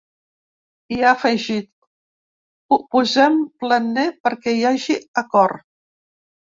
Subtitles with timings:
[0.95, 1.67] I ha afegit:
[2.73, 5.69] Ho posem planer perquè hi hagi acord.